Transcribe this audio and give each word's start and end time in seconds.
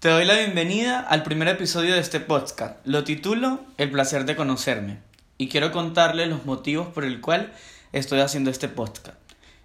Te 0.00 0.08
doy 0.08 0.24
la 0.24 0.38
bienvenida 0.38 0.98
al 0.98 1.22
primer 1.22 1.46
episodio 1.48 1.92
de 1.92 2.00
este 2.00 2.20
podcast. 2.20 2.78
Lo 2.86 3.04
titulo 3.04 3.60
El 3.76 3.90
placer 3.90 4.24
de 4.24 4.34
conocerme 4.34 4.96
y 5.36 5.50
quiero 5.50 5.72
contarle 5.72 6.24
los 6.24 6.46
motivos 6.46 6.86
por 6.86 7.04
el 7.04 7.20
cual 7.20 7.52
estoy 7.92 8.20
haciendo 8.20 8.50
este 8.50 8.68
podcast. 8.68 9.18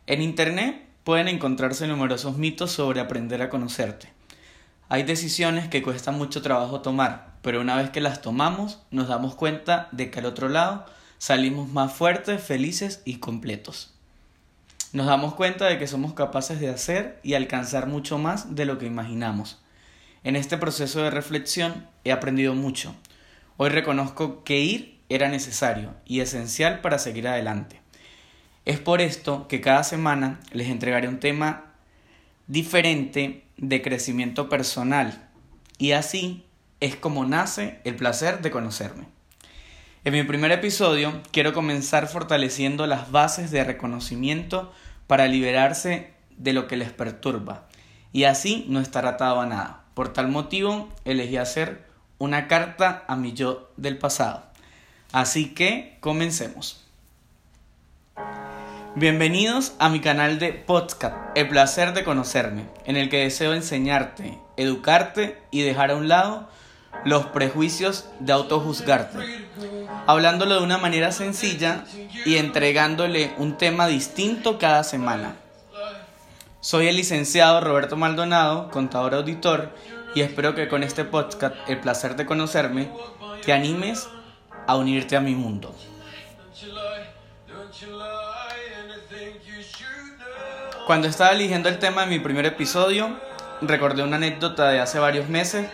En 0.08 0.21
internet 0.21 0.90
pueden 1.06 1.29
encontrarse 1.29 1.88
numerosos 1.88 2.36
mitos 2.36 2.71
sobre 2.71 3.00
aprender 3.00 3.42
a 3.42 3.50
conocerte. 3.50 4.12
Hay 4.89 5.04
decisiones 5.04 5.70
que 5.70 5.82
cuestan 5.82 6.18
mucho 6.18 6.41
trabajo 6.41 6.81
tomar, 6.81 7.36
pero 7.41 7.61
una 7.61 7.77
vez 7.77 7.91
que 7.91 8.02
las 8.02 8.21
tomamos 8.21 8.79
nos 8.91 9.07
damos 9.07 9.36
cuenta 9.36 9.88
de 9.93 10.11
que 10.11 10.20
al 10.20 10.25
otro 10.25 10.49
lado 10.49 10.86
salimos 11.17 11.70
más 11.70 11.93
fuertes, 11.93 12.43
felices 12.43 13.02
y 13.05 13.20
completos. 13.20 13.93
Nos 14.91 15.05
damos 15.05 15.33
cuenta 15.36 15.63
de 15.67 15.79
que 15.79 15.88
somos 15.88 16.13
capaces 16.13 16.59
de 16.59 16.67
hacer 16.67 17.21
y 17.23 17.36
alcanzar 17.36 17.88
mucho 17.88 18.17
más 18.17 18.54
de 18.54 18.65
lo 18.65 18.77
que 18.77 18.86
imaginamos. 18.86 19.59
En 20.26 20.36
este 20.36 20.58
proceso 20.58 21.04
de 21.04 21.12
reflexión 21.12 21.86
he 22.04 22.12
aprendido 22.12 22.55
mucho. 22.55 22.95
Hoy 23.58 23.70
reconozco 23.70 24.44
que 24.44 24.59
ir 24.59 24.99
era 25.08 25.30
necesario 25.30 25.94
y 26.04 26.22
esencial 26.22 26.82
para 26.82 26.98
seguir 26.98 27.27
adelante. 27.27 27.80
Es 28.66 28.80
por 28.80 29.02
esto 29.02 29.48
que 29.48 29.62
cada 29.62 29.84
semana 29.84 30.40
les 30.52 30.70
entregaré 30.70 31.08
un 31.08 31.20
tema 31.20 31.73
diferente 32.48 33.44
de 33.58 33.84
crecimiento 33.84 34.49
personal 34.49 35.30
y 35.77 35.91
así 35.91 36.44
es 36.80 36.96
como 36.96 37.26
nace 37.26 37.80
el 37.84 37.96
placer 37.96 38.41
de 38.41 38.49
conocerme. 38.49 39.05
En 40.05 40.13
mi 40.13 40.23
primer 40.23 40.52
episodio 40.52 41.21
quiero 41.32 41.54
comenzar 41.54 42.07
fortaleciendo 42.07 42.88
las 42.88 43.12
bases 43.12 43.52
de 43.52 43.63
reconocimiento 43.63 44.73
para 45.05 45.27
liberarse 45.27 46.16
de 46.35 46.54
lo 46.54 46.68
que 46.68 46.77
les 46.77 46.91
perturba 46.91 47.68
y 48.12 48.23
así 48.23 48.66
no 48.70 48.80
estar 48.80 49.05
atado 49.05 49.40
a 49.40 49.46
nada. 49.46 49.84
Por 49.95 50.12
tal 50.12 50.27
motivo 50.27 50.90
elegí 51.05 51.38
hacer 51.38 51.85
una 52.17 52.49
carta 52.49 53.05
a 53.07 53.15
mi 53.15 53.32
yo 53.32 53.71
del 53.77 53.98
pasado. 53.98 54.43
Así 55.13 55.54
que 55.54 55.98
comencemos. 56.01 56.84
Bienvenidos 58.96 59.73
a 59.79 59.88
mi 59.88 60.01
canal 60.01 60.38
de 60.38 60.51
podcast, 60.51 61.16
El 61.34 61.48
placer 61.48 61.93
de 61.93 62.04
conocerme, 62.04 62.66
en 62.84 62.98
el 62.98 63.10
que 63.10 63.23
deseo 63.23 63.54
enseñarte, 63.54 64.38
educarte 64.57 65.41
y 65.50 65.62
dejar 65.62 65.91
a 65.91 65.96
un 65.96 66.09
lado 66.09 66.50
los 67.06 67.28
prejuicios 67.28 68.09
de 68.19 68.34
autojuzgarte, 68.34 69.18
hablándolo 70.07 70.56
de 70.56 70.63
una 70.63 70.78
manera 70.78 71.13
sencilla 71.13 71.85
y 72.25 72.35
entregándole 72.35 73.31
un 73.38 73.57
tema 73.57 73.88
distinto 73.88 74.59
cada 74.59 74.84
semana. 74.84 75.38
Soy 76.66 76.88
el 76.88 76.96
licenciado 76.96 77.62
Roberto 77.62 77.96
Maldonado, 77.96 78.72
contador 78.72 79.13
auditor, 79.13 79.69
y 80.16 80.22
espero 80.22 80.56
que 80.56 80.68
con 80.68 80.81
este 80.81 81.06
podcast, 81.06 81.53
El 81.68 81.80
placer 81.80 82.16
de 82.16 82.25
conocerme, 82.25 82.90
te 83.46 83.53
animes 83.53 84.09
a 84.66 84.75
unirte 84.75 85.16
a 85.16 85.19
mi 85.22 85.35
mundo. 85.35 85.75
Cuando 90.88 91.07
estaba 91.07 91.34
eligiendo 91.34 91.69
el 91.69 91.78
tema 91.78 92.02
de 92.02 92.07
mi 92.07 92.18
primer 92.18 92.47
episodio, 92.47 93.16
recordé 93.62 94.02
una 94.02 94.16
anécdota 94.16 94.68
de 94.69 94.79
hace 94.79 94.97
varios 94.97 95.29
meses 95.29 95.69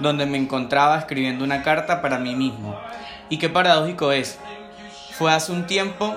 donde 0.00 0.26
me 0.26 0.36
encontraba 0.36 0.98
escribiendo 0.98 1.42
una 1.42 1.62
carta 1.62 2.02
para 2.02 2.18
mí 2.18 2.36
mismo. 2.36 2.78
Y 3.30 3.38
qué 3.38 3.48
paradójico 3.48 4.12
es. 4.12 4.38
Fue 5.12 5.32
hace 5.32 5.52
un 5.52 5.66
tiempo 5.66 6.14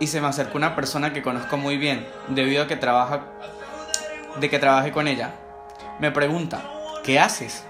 y 0.00 0.08
se 0.08 0.20
me 0.20 0.26
acercó 0.26 0.58
una 0.58 0.74
persona 0.74 1.12
que 1.12 1.22
conozco 1.22 1.56
muy 1.56 1.76
bien, 1.76 2.04
debido 2.26 2.64
a 2.64 2.66
que 2.66 2.74
trabaja 2.74 3.26
de 4.40 4.50
que 4.50 4.58
trabajé 4.58 4.92
con 4.92 5.08
ella. 5.08 5.34
Me 5.98 6.10
pregunta, 6.10 6.62
¿qué 7.04 7.18
haces? 7.18 7.64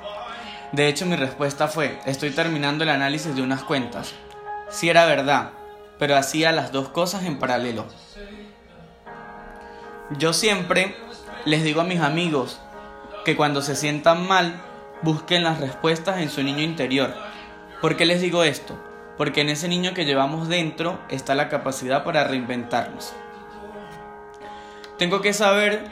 De 0.73 0.89
hecho, 0.89 1.07
mi 1.07 1.17
respuesta 1.17 1.69
fue, 1.69 1.99
estoy 2.05 2.31
terminando 2.31 2.85
el 2.85 2.91
análisis 2.91 3.35
de 3.35 3.43
unas 3.43 3.65
cuentas. 3.65 4.15
Sí 4.69 4.91
era 4.91 5.07
verdad, 5.07 5.51
pero 5.99 6.17
hacía 6.17 6.53
las 6.53 6.73
dos 6.73 6.89
cosas 6.91 7.25
en 7.25 7.39
paralelo. 7.39 7.87
Yo 10.19 10.33
siempre 10.33 10.95
les 11.45 11.65
digo 11.65 11.81
a 11.81 11.85
mis 11.85 12.01
amigos 12.01 12.61
que 13.25 13.37
cuando 13.37 13.63
se 13.63 13.77
sientan 13.77 14.27
mal, 14.27 14.61
busquen 15.03 15.43
las 15.43 15.61
respuestas 15.61 16.19
en 16.19 16.31
su 16.31 16.43
niño 16.43 16.63
interior. 16.63 17.15
¿Por 17.81 17.97
qué 17.97 18.07
les 18.07 18.21
digo 18.21 18.45
esto? 18.45 18.79
Porque 19.17 19.41
en 19.41 19.49
ese 19.49 19.69
niño 19.69 19.95
que 19.95 20.05
llevamos 20.05 20.49
dentro 20.49 20.99
está 21.09 21.35
la 21.35 21.49
capacidad 21.49 22.05
para 22.05 22.25
reinventarnos. 22.25 23.13
Tengo 24.99 25.21
que 25.21 25.33
saber 25.33 25.85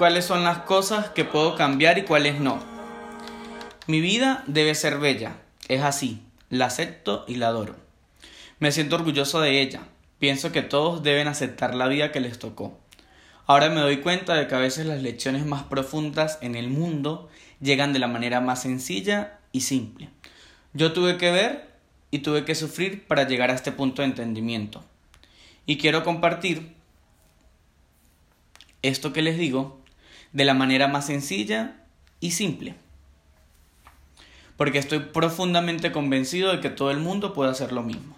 cuáles 0.00 0.24
son 0.24 0.44
las 0.44 0.60
cosas 0.60 1.10
que 1.10 1.26
puedo 1.26 1.56
cambiar 1.56 1.98
y 1.98 2.04
cuáles 2.04 2.40
no. 2.40 2.58
Mi 3.86 4.00
vida 4.00 4.44
debe 4.46 4.74
ser 4.74 4.98
bella, 4.98 5.42
es 5.68 5.82
así, 5.82 6.22
la 6.48 6.64
acepto 6.64 7.26
y 7.28 7.34
la 7.34 7.48
adoro. 7.48 7.76
Me 8.60 8.72
siento 8.72 8.96
orgulloso 8.96 9.42
de 9.42 9.60
ella, 9.60 9.82
pienso 10.18 10.52
que 10.52 10.62
todos 10.62 11.02
deben 11.02 11.28
aceptar 11.28 11.74
la 11.74 11.86
vida 11.86 12.12
que 12.12 12.20
les 12.20 12.38
tocó. 12.38 12.80
Ahora 13.46 13.68
me 13.68 13.82
doy 13.82 13.98
cuenta 13.98 14.36
de 14.36 14.46
que 14.46 14.54
a 14.54 14.58
veces 14.58 14.86
las 14.86 15.02
lecciones 15.02 15.44
más 15.44 15.64
profundas 15.64 16.38
en 16.40 16.54
el 16.54 16.70
mundo 16.70 17.28
llegan 17.60 17.92
de 17.92 17.98
la 17.98 18.08
manera 18.08 18.40
más 18.40 18.62
sencilla 18.62 19.38
y 19.52 19.60
simple. 19.60 20.08
Yo 20.72 20.94
tuve 20.94 21.18
que 21.18 21.30
ver 21.30 21.74
y 22.10 22.20
tuve 22.20 22.46
que 22.46 22.54
sufrir 22.54 23.06
para 23.06 23.28
llegar 23.28 23.50
a 23.50 23.54
este 23.54 23.70
punto 23.70 24.00
de 24.00 24.08
entendimiento. 24.08 24.82
Y 25.66 25.76
quiero 25.76 26.04
compartir 26.04 26.72
esto 28.80 29.12
que 29.12 29.20
les 29.20 29.36
digo 29.36 29.79
de 30.32 30.44
la 30.44 30.54
manera 30.54 30.88
más 30.88 31.06
sencilla 31.06 31.76
y 32.20 32.32
simple. 32.32 32.74
Porque 34.56 34.78
estoy 34.78 35.00
profundamente 35.00 35.92
convencido 35.92 36.52
de 36.52 36.60
que 36.60 36.70
todo 36.70 36.90
el 36.90 36.98
mundo 36.98 37.32
puede 37.32 37.50
hacer 37.50 37.72
lo 37.72 37.82
mismo. 37.82 38.16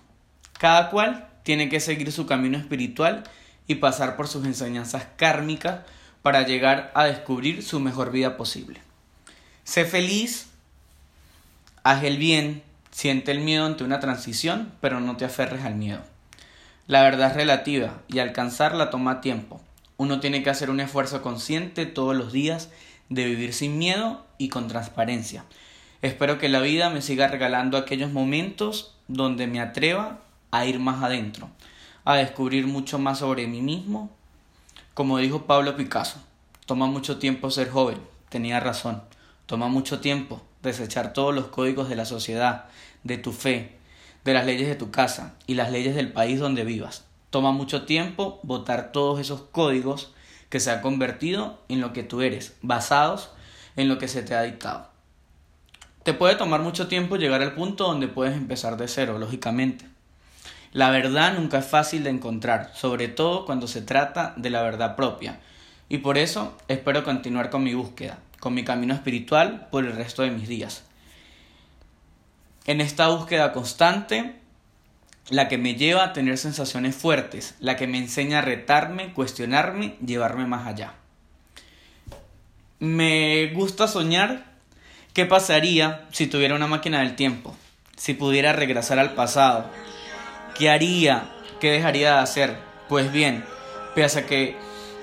Cada 0.59 0.91
cual 0.91 1.29
tiene 1.43 1.69
que 1.69 1.81
seguir 1.81 2.13
su 2.13 2.27
camino 2.27 2.59
espiritual 2.59 3.25
y 3.67 3.77
pasar 3.77 4.17
por 4.17 4.29
sus 4.29 4.45
enseñanzas 4.45 5.07
kármicas 5.17 5.81
para 6.23 6.43
llegar 6.43 6.93
a 6.95 7.05
descubrir 7.05 7.63
su 7.63 7.81
mejor 7.81 8.13
vida 8.13 8.37
posible. 8.37 8.81
Sé 9.65 9.85
feliz, 9.85 10.49
haz 11.83 12.05
el 12.05 12.17
bien, 12.17 12.63
siente 12.91 13.33
el 13.33 13.41
miedo 13.41 13.67
ante 13.67 13.85
una 13.85 14.01
transición, 14.01 14.73
pero 14.81 15.01
no 15.01 15.17
te 15.17 15.25
aferres 15.25 15.65
al 15.65 15.75
miedo. 15.75 16.01
La 16.87 17.03
verdad 17.03 17.31
es 17.31 17.37
relativa 17.37 18.01
y 18.09 18.19
alcanzarla 18.19 18.91
toma 18.91 19.21
tiempo. 19.21 19.61
Uno 19.97 20.21
tiene 20.21 20.43
que 20.43 20.51
hacer 20.51 20.71
un 20.71 20.81
esfuerzo 20.81 21.23
consciente 21.23 21.87
todos 21.87 22.17
los 22.17 22.33
días 22.33 22.71
de 23.09 23.25
vivir 23.25 23.53
sin 23.53 23.79
miedo 23.79 24.25
y 24.39 24.49
con 24.49 24.69
transparencia. 24.69 25.45
Espero 26.01 26.39
que 26.39 26.49
la 26.49 26.61
vida 26.61 26.91
me 26.91 27.03
siga 27.03 27.29
regalando 27.29 27.77
aquellos 27.77 28.11
momentos 28.11 28.97
donde 29.09 29.47
me 29.47 29.61
atreva 29.61 30.21
a 30.51 30.67
ir 30.67 30.79
más 30.79 31.03
adentro, 31.03 31.49
a 32.05 32.17
descubrir 32.17 32.67
mucho 32.67 32.99
más 32.99 33.21
sobre 33.21 33.47
mí 33.47 33.61
mismo. 33.61 34.11
Como 34.95 35.19
dijo 35.19 35.47
Pablo 35.47 35.77
Picasso, 35.77 36.21
toma 36.67 36.87
mucho 36.87 37.19
tiempo 37.19 37.51
ser 37.51 37.71
joven, 37.71 37.99
tenía 38.29 38.61
razón. 38.61 39.03
Toma 39.47 39.69
mucho 39.69 40.01
tiempo 40.01 40.43
desechar 40.63 41.13
todos 41.13 41.35
los 41.35 41.47
códigos 41.47 41.89
de 41.89 41.97
la 41.97 42.05
sociedad, 42.05 42.67
de 43.05 43.19
tu 43.19 43.33
fe, 43.33 43.77
de 44.25 44.35
las 44.35 44.47
leyes 44.47 44.69
de 44.69 44.77
tu 44.77 44.91
casa 44.91 45.35
y 45.47 45.55
las 45.55 45.71
leyes 45.71 45.95
del 45.95 46.13
país 46.13 46.39
donde 46.39 46.65
vivas. 46.65 47.05
Toma 47.33 47.51
mucho 47.51 47.83
tiempo 47.83 48.39
votar 48.45 48.93
todos 48.93 49.19
esos 49.19 49.41
códigos 49.41 50.13
que 50.51 50.61
se 50.61 50.71
han 50.71 50.83
convertido 50.83 51.59
en 51.69 51.81
lo 51.81 51.93
que 51.93 52.05
tú 52.05 52.21
eres, 52.21 52.57
basados 52.63 53.31
en 53.75 53.89
lo 53.89 53.99
que 53.99 54.07
se 54.07 54.23
te 54.23 54.37
ha 54.37 54.43
dictado. 54.43 54.87
Te 56.05 56.15
puede 56.15 56.37
tomar 56.37 56.61
mucho 56.61 56.87
tiempo 56.87 57.17
llegar 57.17 57.43
al 57.43 57.57
punto 57.57 57.89
donde 57.89 58.07
puedes 58.07 58.37
empezar 58.37 58.77
de 58.77 58.87
cero, 58.87 59.19
lógicamente. 59.19 59.85
La 60.73 60.91
verdad 60.91 61.35
nunca 61.35 61.59
es 61.59 61.67
fácil 61.67 62.05
de 62.05 62.11
encontrar, 62.11 62.71
sobre 62.77 63.09
todo 63.09 63.47
cuando 63.47 63.67
se 63.67 63.83
trata 63.83 64.35
de 64.37 64.51
la 64.51 64.63
verdad 64.63 64.95
propia, 64.95 65.41
y 65.89 65.99
por 65.99 66.19
eso 66.19 66.57
espero 66.69 67.03
continuar 67.03 67.51
con 67.51 67.65
mi 67.65 67.75
búsqueda 67.75 68.21
con 68.43 68.55
mi 68.55 68.65
camino 68.65 68.93
espiritual 68.93 69.69
por 69.71 69.85
el 69.85 69.95
resto 69.95 70.23
de 70.23 70.33
mis 70.33 70.49
días. 70.49 70.83
En 72.65 72.81
esta 72.81 73.07
búsqueda 73.07 73.53
constante, 73.53 74.35
la 75.31 75.49
que 75.49 75.59
me 75.59 75.75
lleva 75.75 76.05
a 76.05 76.13
tener 76.13 76.39
sensaciones 76.39 76.97
fuertes, 76.97 77.55
la 77.61 77.77
que 77.77 77.87
me 77.87 77.99
enseña 77.99 78.39
a 78.39 78.43
retarme, 78.43 79.13
cuestionarme, 79.13 79.97
llevarme 80.05 80.47
más 80.47 80.67
allá. 80.67 80.95
Me 82.79 83.53
gusta 83.55 83.87
soñar 83.87 84.45
qué 85.13 85.25
pasaría 85.25 86.07
si 86.11 86.27
tuviera 86.27 86.57
una 86.57 86.67
máquina 86.67 87.01
del 87.01 87.15
tiempo, 87.15 87.57
si 87.97 88.15
pudiera 88.15 88.53
regresar 88.53 88.99
al 88.99 89.15
pasado, 89.15 89.71
qué 90.59 90.71
haría, 90.71 91.31
qué 91.61 91.71
dejaría 91.71 92.15
de 92.15 92.21
hacer. 92.21 92.57
Pues 92.89 93.13
bien, 93.13 93.45
pese 93.95 94.21
a 94.21 94.27
que 94.27 94.57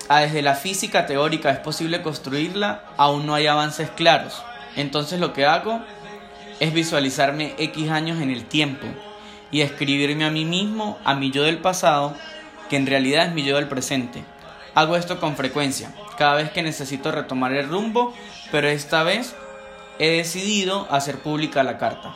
a 0.10 0.19
desde 0.19 0.42
la 0.42 0.56
física 0.56 1.06
teórica 1.06 1.50
es 1.51 1.60
posible 1.60 2.01
construirla, 2.01 2.83
aún 2.98 3.25
no 3.25 3.36
hay 3.36 3.48
avances 3.48 3.89
claros. 3.92 4.44
Entonces 4.75 5.19
lo 5.19 5.33
que 5.33 5.45
hago 5.45 5.81
es 6.60 6.74
visualizarme 6.74 7.56
X 7.57 7.89
años 7.89 8.22
en 8.22 8.31
el 8.31 8.45
tiempo 8.45 8.86
y 9.51 9.62
escribirme 9.62 10.25
a 10.25 10.31
mí 10.31 10.46
mismo, 10.46 10.98
a 11.04 11.16
mi 11.16 11.31
yo 11.31 11.44
del 11.44 11.60
pasado, 11.60 12.16
que 12.69 12.78
en 12.78 12.86
realidad 12.86 13.28
es 13.28 13.34
mi 13.34 13.44
yo 13.44 13.56
del 13.56 13.68
presente. 13.68 14.24
Hago 14.75 14.96
esto 14.96 15.19
con 15.19 15.36
frecuencia, 15.36 15.94
cada 16.18 16.36
vez 16.36 16.51
que 16.51 16.63
necesito 16.63 17.12
retomar 17.12 17.54
el 17.54 17.68
rumbo, 17.68 18.13
pero 18.51 18.68
esta 18.68 19.04
vez 19.04 19.36
he 19.98 20.10
decidido 20.10 20.88
hacer 20.92 21.19
pública 21.19 21.63
la 21.63 21.78
carta. 21.78 22.13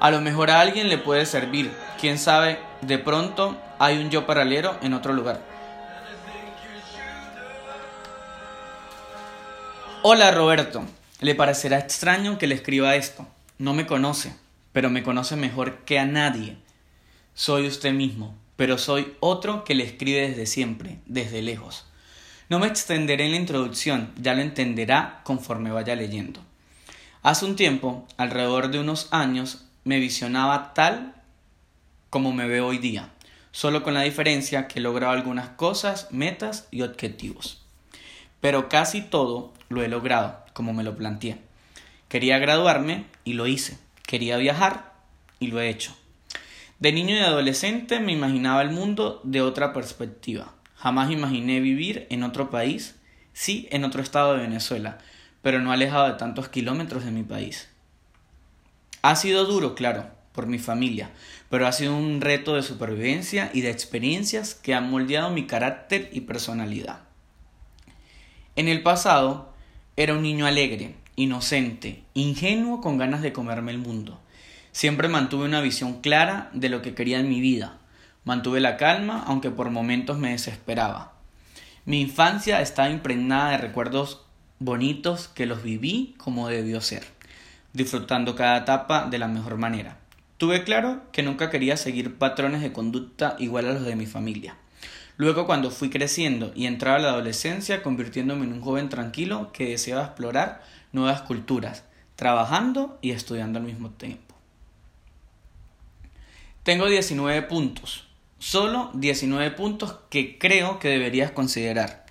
A 0.00 0.10
lo 0.10 0.20
mejor 0.20 0.50
a 0.50 0.60
alguien 0.60 0.88
le 0.88 0.98
puede 0.98 1.24
servir, 1.24 1.72
quién 2.00 2.18
sabe, 2.18 2.58
de 2.82 2.98
pronto 2.98 3.56
hay 3.78 3.98
un 3.98 4.10
yo 4.10 4.26
paralelo 4.26 4.76
en 4.82 4.92
otro 4.92 5.12
lugar. 5.12 5.40
Hola 10.02 10.30
Roberto, 10.30 10.84
le 11.20 11.34
parecerá 11.34 11.78
extraño 11.78 12.38
que 12.38 12.46
le 12.46 12.54
escriba 12.54 12.94
esto. 12.94 13.26
No 13.58 13.72
me 13.72 13.86
conoce, 13.86 14.36
pero 14.76 14.90
me 14.90 15.02
conoce 15.02 15.36
mejor 15.36 15.86
que 15.86 15.98
a 15.98 16.04
nadie. 16.04 16.58
Soy 17.32 17.66
usted 17.66 17.94
mismo, 17.94 18.36
pero 18.56 18.76
soy 18.76 19.14
otro 19.20 19.64
que 19.64 19.74
le 19.74 19.84
escribe 19.84 20.28
desde 20.28 20.44
siempre, 20.44 20.98
desde 21.06 21.40
lejos. 21.40 21.86
No 22.50 22.58
me 22.58 22.66
extenderé 22.66 23.24
en 23.24 23.30
la 23.30 23.38
introducción, 23.38 24.12
ya 24.20 24.34
lo 24.34 24.42
entenderá 24.42 25.22
conforme 25.24 25.70
vaya 25.70 25.96
leyendo. 25.96 26.42
Hace 27.22 27.46
un 27.46 27.56
tiempo, 27.56 28.06
alrededor 28.18 28.70
de 28.70 28.78
unos 28.78 29.08
años, 29.12 29.64
me 29.84 29.98
visionaba 29.98 30.74
tal 30.74 31.14
como 32.10 32.34
me 32.34 32.46
veo 32.46 32.66
hoy 32.66 32.76
día, 32.76 33.08
solo 33.52 33.82
con 33.82 33.94
la 33.94 34.02
diferencia 34.02 34.68
que 34.68 34.80
he 34.80 34.82
logrado 34.82 35.14
algunas 35.14 35.48
cosas, 35.48 36.08
metas 36.10 36.68
y 36.70 36.82
objetivos. 36.82 37.64
Pero 38.42 38.68
casi 38.68 39.00
todo 39.00 39.54
lo 39.70 39.82
he 39.82 39.88
logrado, 39.88 40.44
como 40.52 40.74
me 40.74 40.84
lo 40.84 40.98
planteé. 40.98 41.38
Quería 42.10 42.38
graduarme 42.38 43.06
y 43.24 43.32
lo 43.32 43.46
hice. 43.46 43.85
Quería 44.06 44.36
viajar 44.36 44.94
y 45.40 45.48
lo 45.48 45.60
he 45.60 45.68
hecho. 45.68 45.96
De 46.78 46.92
niño 46.92 47.16
y 47.16 47.18
adolescente 47.18 48.00
me 48.00 48.12
imaginaba 48.12 48.62
el 48.62 48.70
mundo 48.70 49.20
de 49.24 49.40
otra 49.40 49.72
perspectiva. 49.72 50.54
Jamás 50.76 51.10
imaginé 51.10 51.60
vivir 51.60 52.06
en 52.10 52.22
otro 52.22 52.50
país, 52.50 52.96
sí 53.32 53.66
en 53.70 53.84
otro 53.84 54.02
estado 54.02 54.34
de 54.34 54.42
Venezuela, 54.42 54.98
pero 55.42 55.58
no 55.60 55.72
alejado 55.72 56.06
de 56.06 56.18
tantos 56.18 56.48
kilómetros 56.48 57.04
de 57.04 57.10
mi 57.10 57.22
país. 57.22 57.68
Ha 59.02 59.16
sido 59.16 59.44
duro, 59.44 59.74
claro, 59.74 60.10
por 60.32 60.46
mi 60.46 60.58
familia, 60.58 61.10
pero 61.48 61.66
ha 61.66 61.72
sido 61.72 61.96
un 61.96 62.20
reto 62.20 62.54
de 62.54 62.62
supervivencia 62.62 63.50
y 63.54 63.62
de 63.62 63.70
experiencias 63.70 64.54
que 64.54 64.74
han 64.74 64.90
moldeado 64.90 65.30
mi 65.30 65.46
carácter 65.46 66.10
y 66.12 66.20
personalidad. 66.20 67.00
En 68.54 68.68
el 68.68 68.82
pasado 68.82 69.54
era 69.96 70.12
un 70.12 70.22
niño 70.22 70.46
alegre, 70.46 70.94
inocente, 71.16 72.04
ingenuo 72.14 72.80
con 72.80 72.98
ganas 72.98 73.22
de 73.22 73.32
comerme 73.32 73.72
el 73.72 73.78
mundo. 73.78 74.20
Siempre 74.72 75.08
mantuve 75.08 75.46
una 75.46 75.62
visión 75.62 76.02
clara 76.02 76.50
de 76.52 76.68
lo 76.68 76.82
que 76.82 76.94
quería 76.94 77.18
en 77.18 77.30
mi 77.30 77.40
vida. 77.40 77.78
Mantuve 78.24 78.60
la 78.60 78.76
calma, 78.76 79.24
aunque 79.26 79.50
por 79.50 79.70
momentos 79.70 80.18
me 80.18 80.30
desesperaba. 80.30 81.14
Mi 81.86 82.00
infancia 82.00 82.60
estaba 82.60 82.90
impregnada 82.90 83.52
de 83.52 83.58
recuerdos 83.58 84.26
bonitos 84.58 85.28
que 85.28 85.46
los 85.46 85.62
viví 85.62 86.14
como 86.18 86.48
debió 86.48 86.80
ser, 86.80 87.04
disfrutando 87.72 88.36
cada 88.36 88.58
etapa 88.58 89.06
de 89.06 89.18
la 89.18 89.28
mejor 89.28 89.56
manera. 89.56 89.98
Tuve 90.36 90.64
claro 90.64 91.02
que 91.12 91.22
nunca 91.22 91.48
quería 91.48 91.78
seguir 91.78 92.16
patrones 92.16 92.60
de 92.60 92.72
conducta 92.72 93.36
igual 93.38 93.68
a 93.68 93.72
los 93.72 93.86
de 93.86 93.96
mi 93.96 94.06
familia. 94.06 94.56
Luego 95.16 95.46
cuando 95.46 95.70
fui 95.70 95.88
creciendo 95.88 96.52
y 96.54 96.66
entraba 96.66 96.96
a 96.96 97.00
la 97.00 97.08
adolescencia, 97.10 97.82
convirtiéndome 97.82 98.44
en 98.44 98.52
un 98.52 98.60
joven 98.60 98.88
tranquilo 98.88 99.50
que 99.52 99.70
deseaba 99.70 100.04
explorar 100.04 100.62
nuevas 100.92 101.22
culturas, 101.22 101.84
trabajando 102.16 102.98
y 103.00 103.12
estudiando 103.12 103.58
al 103.58 103.64
mismo 103.64 103.90
tiempo. 103.90 104.34
Tengo 106.62 106.86
19 106.86 107.42
puntos, 107.42 108.08
solo 108.38 108.90
19 108.94 109.52
puntos 109.52 109.98
que 110.10 110.38
creo 110.38 110.78
que 110.78 110.88
deberías 110.88 111.30
considerar. 111.30 112.04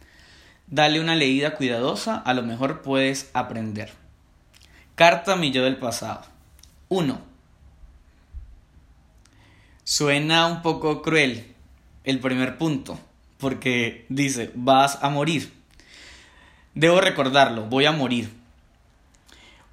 Dale 0.67 0.99
una 0.99 1.15
leída 1.15 1.55
cuidadosa, 1.55 2.17
a 2.17 2.33
lo 2.33 2.41
mejor 2.41 2.81
puedes 2.81 3.29
aprender. 3.33 3.91
Carta 4.95 5.33
a 5.33 5.35
del 5.35 5.77
pasado. 5.77 6.21
1. 6.89 7.19
Suena 9.83 10.47
un 10.47 10.61
poco 10.61 11.01
cruel, 11.01 11.54
el 12.05 12.19
primer 12.19 12.57
punto, 12.57 12.99
porque 13.37 14.05
dice, 14.09 14.51
vas 14.55 14.99
a 15.01 15.09
morir. 15.09 15.51
Debo 16.73 17.01
recordarlo, 17.01 17.65
voy 17.65 17.85
a 17.85 17.91
morir. 17.91 18.29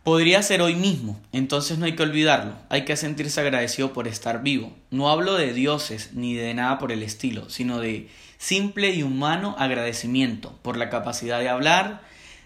Podría 0.05 0.43
ser 0.43 0.63
hoy 0.63 0.75
mismo, 0.75 1.21
entonces 1.31 1.79
no 1.79 1.85
hay 1.85 1.95
que 1.95 2.03
olvidarlo, 2.03 2.57
hay 2.69 2.85
que 2.85 2.97
sentirse 2.97 3.41
agradecido 3.41 3.93
por 3.93 4.09
estar 4.09 4.43
vivo. 4.43 4.73
No 4.91 5.09
hablo 5.09 5.35
de 5.35 5.53
dioses 5.53 6.11
ni 6.13 6.35
de 6.35 6.55
nada 6.55 6.79
por 6.79 6.91
el 6.91 7.05
estilo, 7.05 7.49
sino 7.51 7.79
de 7.79 8.09
simple 8.37 8.91
y 8.91 9.05
humano 9.05 9.55
agradecimiento 9.59 10.59
por 10.63 10.77
la 10.77 10.91
capacidad 10.91 11.39
de 11.39 11.49
hablar, 11.49 12.03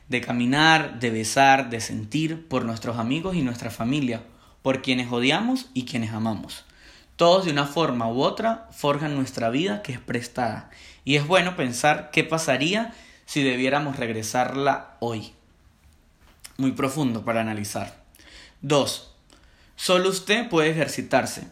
de 0.08 0.20
caminar, 0.20 1.00
de 1.00 1.10
besar, 1.10 1.70
de 1.70 1.80
sentir, 1.80 2.46
por 2.46 2.66
nuestros 2.66 2.98
amigos 2.98 3.34
y 3.34 3.42
nuestra 3.42 3.70
familia, 3.70 4.22
por 4.60 4.82
quienes 4.82 5.10
odiamos 5.10 5.70
y 5.72 5.86
quienes 5.86 6.12
amamos. 6.12 6.66
Todos 7.16 7.46
de 7.46 7.50
una 7.50 7.66
forma 7.66 8.08
u 8.08 8.20
otra 8.20 8.68
forjan 8.72 9.16
nuestra 9.16 9.48
vida 9.48 9.82
que 9.82 9.92
es 9.92 10.00
prestada, 10.00 10.70
y 11.02 11.16
es 11.16 11.26
bueno 11.26 11.56
pensar 11.56 12.10
qué 12.10 12.24
pasaría 12.24 12.94
si 13.24 13.42
debiéramos 13.42 13.96
regresarla 13.96 14.96
hoy. 15.00 15.32
Muy 16.58 16.72
profundo 16.72 17.24
para 17.24 17.40
analizar. 17.40 18.04
2. 18.60 19.14
Solo 19.76 20.10
usted 20.10 20.48
puede 20.48 20.70
ejercitarse. 20.70 21.48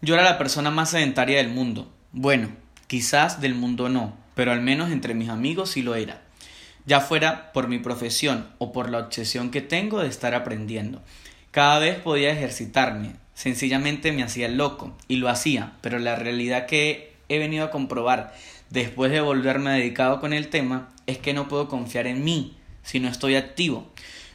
Yo 0.00 0.14
era 0.14 0.22
la 0.24 0.38
persona 0.38 0.70
más 0.70 0.90
sedentaria 0.90 1.38
del 1.38 1.48
mundo. 1.48 1.92
Bueno, 2.12 2.48
quizás 2.86 3.40
del 3.42 3.54
mundo 3.54 3.88
no, 3.88 4.16
pero 4.34 4.52
al 4.52 4.62
menos 4.62 4.90
entre 4.90 5.12
mis 5.12 5.28
amigos 5.28 5.70
sí 5.70 5.82
lo 5.82 5.96
era. 5.96 6.22
Ya 6.86 7.00
fuera 7.00 7.52
por 7.52 7.68
mi 7.68 7.78
profesión 7.78 8.48
o 8.58 8.72
por 8.72 8.88
la 8.88 8.98
obsesión 8.98 9.50
que 9.50 9.60
tengo 9.60 10.00
de 10.00 10.08
estar 10.08 10.34
aprendiendo. 10.34 11.02
Cada 11.50 11.78
vez 11.78 11.98
podía 11.98 12.30
ejercitarme, 12.30 13.16
sencillamente 13.38 14.10
me 14.10 14.24
hacía 14.24 14.48
loco 14.48 14.92
y 15.06 15.18
lo 15.18 15.28
hacía, 15.28 15.74
pero 15.80 16.00
la 16.00 16.16
realidad 16.16 16.66
que 16.66 17.12
he 17.28 17.38
venido 17.38 17.64
a 17.64 17.70
comprobar 17.70 18.34
después 18.68 19.12
de 19.12 19.20
volverme 19.20 19.70
dedicado 19.70 20.18
con 20.20 20.32
el 20.32 20.48
tema 20.48 20.88
es 21.06 21.18
que 21.18 21.34
no 21.34 21.46
puedo 21.46 21.68
confiar 21.68 22.08
en 22.08 22.24
mí 22.24 22.56
si 22.82 22.98
no 22.98 23.06
estoy 23.06 23.36
activo. 23.36 23.86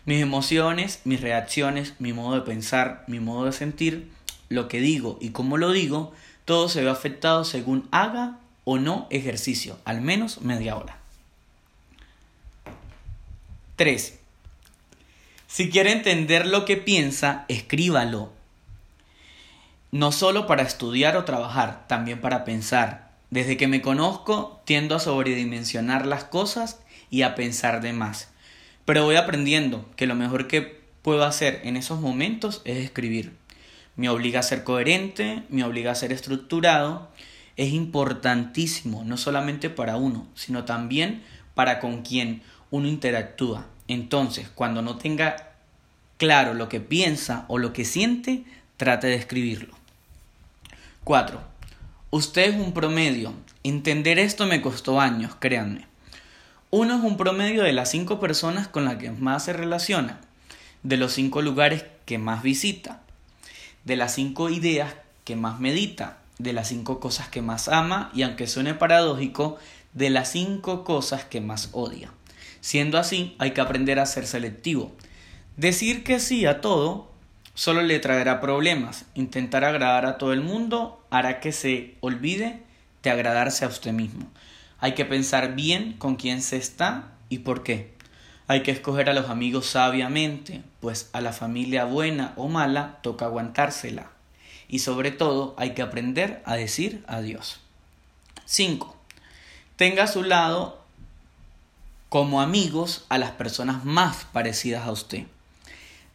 Mis 0.06 0.22
emociones, 0.22 1.02
mis 1.04 1.20
reacciones, 1.20 1.96
mi 2.00 2.14
modo 2.14 2.36
de 2.36 2.42
pensar, 2.44 3.04
mi 3.08 3.20
modo 3.20 3.44
de 3.44 3.52
sentir, 3.52 4.10
lo 4.48 4.70
que 4.70 4.80
digo 4.80 5.18
y 5.20 5.32
cómo 5.32 5.58
lo 5.58 5.74
digo, 5.74 6.14
todo 6.46 6.70
se 6.70 6.82
ve 6.82 6.90
afectado 6.90 7.44
según 7.44 7.90
haga 7.92 8.40
o 8.64 8.78
no 8.78 9.08
ejercicio, 9.10 9.78
al 9.84 10.00
menos 10.00 10.40
media 10.40 10.78
hora. 10.78 10.98
3. 13.76 14.18
Si 15.48 15.70
quiere 15.70 15.92
entender 15.92 16.48
lo 16.48 16.64
que 16.64 16.78
piensa, 16.78 17.44
escríbalo 17.50 18.32
no 19.94 20.12
solo 20.12 20.48
para 20.48 20.64
estudiar 20.64 21.16
o 21.18 21.24
trabajar, 21.24 21.86
también 21.88 22.20
para 22.20 22.46
pensar. 22.46 23.12
Desde 23.30 23.58
que 23.58 23.68
me 23.68 23.84
conozco, 23.84 24.60
tiendo 24.66 24.96
a 24.96 25.00
sobredimensionar 25.00 26.08
las 26.08 26.24
cosas 26.24 26.80
y 27.12 27.22
a 27.22 27.36
pensar 27.36 27.80
de 27.80 27.94
más. 27.94 28.30
Pero 28.86 29.04
voy 29.04 29.18
aprendiendo 29.18 29.88
que 29.96 30.08
lo 30.08 30.16
mejor 30.16 30.48
que 30.48 30.82
puedo 31.04 31.24
hacer 31.24 31.62
en 31.64 31.78
esos 31.78 32.02
momentos 32.02 32.64
es 32.66 32.78
escribir. 32.78 33.34
Me 33.96 34.10
obliga 34.10 34.40
a 34.40 34.44
ser 34.44 34.64
coherente, 34.64 35.44
me 35.50 35.64
obliga 35.64 35.92
a 35.92 35.96
ser 35.96 36.12
estructurado. 36.12 37.12
Es 37.56 37.72
importantísimo, 37.72 39.04
no 39.04 39.16
solamente 39.16 39.70
para 39.70 39.96
uno, 39.98 40.26
sino 40.34 40.66
también 40.66 41.22
para 41.54 41.80
con 41.80 42.02
quien 42.02 42.42
uno 42.72 42.88
interactúa. 42.88 43.68
Entonces, 43.88 44.50
cuando 44.56 44.82
no 44.82 44.98
tenga 44.98 45.52
claro 46.18 46.56
lo 46.56 46.68
que 46.68 46.80
piensa 46.80 47.46
o 47.48 47.60
lo 47.60 47.74
que 47.74 47.86
siente, 47.86 48.44
trate 48.76 49.06
de 49.06 49.16
escribirlo. 49.18 49.83
4. 51.04 51.42
Usted 52.12 52.54
es 52.54 52.56
un 52.56 52.74
promedio. 52.74 53.34
Entender 53.64 54.20
esto 54.20 54.46
me 54.46 54.62
costó 54.62 55.02
años, 55.02 55.36
créanme. 55.38 55.86
Uno 56.70 56.98
es 56.98 57.04
un 57.04 57.18
promedio 57.18 57.64
de 57.64 57.74
las 57.74 57.92
cinco 57.92 58.22
personas 58.22 58.70
con 58.70 58.86
las 58.86 58.96
que 58.96 59.12
más 59.12 59.44
se 59.44 59.52
relaciona, 59.52 60.22
de 60.82 60.96
los 60.96 61.12
cinco 61.12 61.42
lugares 61.42 61.84
que 62.06 62.18
más 62.20 62.42
visita, 62.42 63.02
de 63.84 63.98
las 63.98 64.16
cinco 64.16 64.50
ideas 64.50 64.96
que 65.26 65.36
más 65.36 65.60
medita, 65.60 66.20
de 66.40 66.54
las 66.54 66.70
cinco 66.70 67.02
cosas 67.02 67.28
que 67.28 67.42
más 67.42 67.68
ama 67.68 68.10
y 68.14 68.24
aunque 68.24 68.48
suene 68.48 68.74
paradójico, 68.74 69.58
de 69.94 70.10
las 70.10 70.32
cinco 70.32 70.86
cosas 70.86 71.26
que 71.26 71.42
más 71.42 71.70
odia. 71.74 72.12
Siendo 72.62 72.98
así, 72.98 73.36
hay 73.40 73.52
que 73.52 73.62
aprender 73.62 74.00
a 74.00 74.06
ser 74.06 74.26
selectivo. 74.26 74.96
Decir 75.58 76.06
que 76.06 76.22
sí 76.22 76.46
a 76.46 76.62
todo 76.62 77.13
solo 77.54 77.82
le 77.82 78.00
traerá 78.00 78.42
problemas. 78.42 79.06
Intentar 79.14 79.64
agradar 79.64 80.06
a 80.06 80.18
todo 80.18 80.34
el 80.34 80.42
mundo 80.42 81.04
hará 81.10 81.40
que 81.40 81.52
se 81.52 81.96
olvide 82.02 82.62
de 83.04 83.10
agradarse 83.10 83.66
a 83.66 83.68
usted 83.68 83.92
mismo. 83.92 84.28
Hay 84.80 84.94
que 84.94 85.06
pensar 85.06 85.56
bien 85.56 85.94
con 85.94 86.16
quién 86.16 86.42
se 86.42 86.58
está 86.58 87.12
y 87.30 87.40
por 87.40 87.64
qué. 87.64 87.94
Hay 88.48 88.64
que 88.64 88.72
escoger 88.72 89.10
a 89.10 89.14
los 89.14 89.30
amigos 89.30 89.68
sabiamente, 89.68 90.62
pues 90.82 91.10
a 91.14 91.22
la 91.22 91.32
familia 91.32 91.86
buena 91.86 92.34
o 92.36 92.50
mala 92.50 93.00
toca 93.02 93.26
aguantársela. 93.26 94.12
Y 94.68 94.80
sobre 94.80 95.12
todo 95.12 95.56
hay 95.58 95.72
que 95.74 95.82
aprender 95.82 96.42
a 96.46 96.56
decir 96.56 97.04
adiós. 97.08 97.60
5. 98.46 98.96
Tenga 99.76 100.04
a 100.04 100.08
su 100.08 100.24
lado 100.24 100.84
como 102.10 102.42
amigos 102.42 103.06
a 103.10 103.18
las 103.18 103.32
personas 103.32 103.86
más 103.86 104.26
parecidas 104.26 104.86
a 104.86 104.92
usted. 104.92 105.26